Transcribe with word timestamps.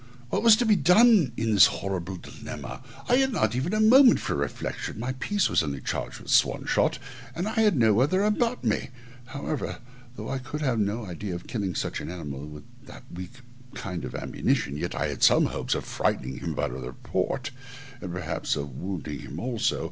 What 0.31 0.41
was 0.41 0.55
to 0.55 0.65
be 0.65 0.75
done 0.75 1.31
in 1.37 1.53
this 1.53 1.67
horrible 1.67 2.15
dilemma? 2.15 2.81
I 3.07 3.17
had 3.17 3.31
not 3.31 3.55
even 3.55 3.71
a 3.71 3.79
moment 3.79 4.19
for 4.19 4.33
reflection; 4.35 4.97
my 4.99 5.11
piece 5.13 5.47
was 5.47 5.61
only 5.61 5.79
charged 5.79 6.19
with 6.19 6.31
swan 6.31 6.65
shot, 6.65 6.97
and 7.35 7.47
I 7.47 7.59
had 7.61 7.77
no 7.77 7.99
other 7.99 8.23
about 8.23 8.63
me: 8.63 8.89
however, 9.25 9.77
though 10.15 10.27
I 10.27 10.39
could 10.39 10.61
have 10.61 10.79
no 10.79 11.05
idea 11.05 11.35
of 11.35 11.45
killing 11.45 11.75
such 11.75 12.01
an 12.01 12.09
animal 12.09 12.47
with 12.47 12.63
that 12.87 13.03
weak 13.13 13.41
kind 13.75 14.03
of 14.03 14.15
ammunition, 14.15 14.75
yet 14.75 14.95
I 14.95 15.07
had 15.09 15.21
some 15.21 15.45
hopes 15.45 15.75
of 15.75 15.85
frightening 15.85 16.39
him 16.39 16.55
by 16.55 16.67
the 16.67 16.79
report, 16.81 17.51
and 18.01 18.11
perhaps 18.11 18.55
of 18.55 18.75
wounding 18.75 19.19
him 19.19 19.39
also. 19.39 19.79